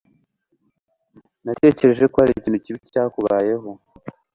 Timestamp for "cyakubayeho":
2.93-3.69